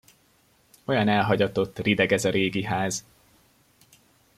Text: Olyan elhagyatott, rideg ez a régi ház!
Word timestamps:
Olyan 0.85 1.07
elhagyatott, 1.07 1.79
rideg 1.79 2.11
ez 2.11 2.25
a 2.25 2.29
régi 2.29 2.63
ház! 2.63 3.05